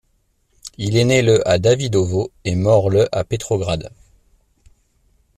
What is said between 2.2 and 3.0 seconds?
et mort